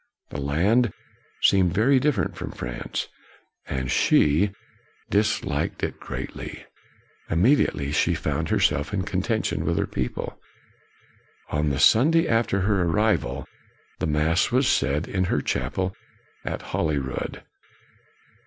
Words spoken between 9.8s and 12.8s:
people. On the Sunday after